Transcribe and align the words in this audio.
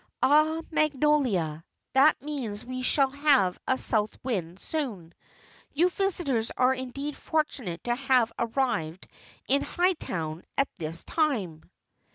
"Ah, 0.23 0.61
magnolia! 0.71 1.63
That 1.93 2.19
means 2.23 2.65
we 2.65 2.81
shall 2.81 3.11
have 3.11 3.59
a 3.67 3.77
south 3.77 4.17
wind 4.23 4.59
soon. 4.59 5.13
You 5.73 5.91
visitors 5.91 6.49
are 6.57 6.73
indeed 6.73 7.15
fortunate 7.15 7.83
to 7.83 7.93
have 7.93 8.33
arrived 8.39 9.07
in 9.47 9.61
Hightown 9.61 10.43
at 10.57 10.75
this 10.77 11.03
time." 11.03 11.69